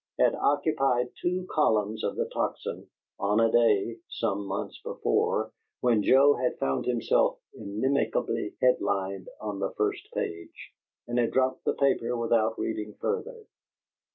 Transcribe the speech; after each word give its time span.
had 0.17 0.33
occupied 0.33 1.11
two 1.21 1.45
columns 1.51 2.03
in 2.03 2.15
the 2.15 2.25
Tocsin, 2.33 2.87
on 3.19 3.39
a 3.39 3.51
day, 3.51 3.99
some 4.09 4.47
months 4.47 4.81
before, 4.83 5.51
when 5.81 6.01
Joe 6.01 6.33
had 6.33 6.57
found 6.57 6.87
himself 6.87 7.37
inimically 7.55 8.55
head 8.63 8.81
lined 8.81 9.29
on 9.39 9.59
the 9.59 9.73
first 9.73 10.11
page, 10.15 10.71
and 11.07 11.19
had 11.19 11.29
dropped 11.29 11.65
the 11.65 11.75
paper 11.75 12.17
without 12.17 12.57
reading 12.57 12.95
further. 12.99 13.45